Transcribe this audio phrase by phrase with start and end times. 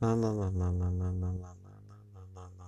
[0.00, 1.69] 慢慢，慢慢，慢慢，慢慢。